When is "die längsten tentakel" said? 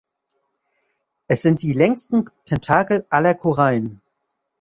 1.61-3.05